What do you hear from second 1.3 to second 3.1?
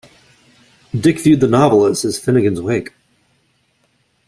the novel as his "Finnegans Wake".